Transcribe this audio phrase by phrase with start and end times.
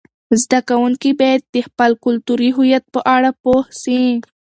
[0.43, 4.01] زده کوونکي باید د خپل کلتوري هویت په اړه پوه سي.